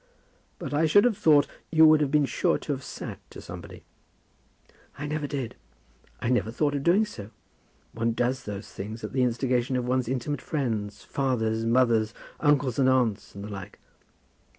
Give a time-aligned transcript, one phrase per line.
[0.57, 3.83] "But I should have thought you would have been sure to have sat to somebody."
[4.97, 5.53] "I never did.
[6.19, 7.29] I never thought of doing so.
[7.93, 12.89] One does those things at the instigation of one's intimate friends, fathers, mothers, uncles, and
[12.89, 13.77] aunts, and the like."